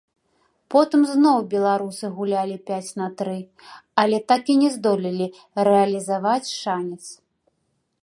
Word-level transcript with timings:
Потым 0.75 1.01
зноў 1.09 1.37
беларусы 1.51 2.05
гулялі 2.15 2.57
пяць 2.71 2.91
на 3.01 3.07
тры, 3.21 3.37
але 4.05 4.17
так 4.33 4.43
і 4.55 4.59
не 4.65 4.69
здолелі 4.77 5.33
рэалізаваць 5.69 6.53
шанец. 6.61 7.03